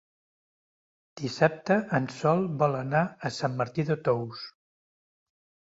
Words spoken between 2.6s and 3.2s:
vol anar